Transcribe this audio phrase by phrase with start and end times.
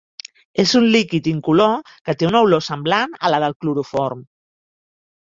[0.61, 4.25] És un líquid incolor que té una olor semblant a la del cloroform.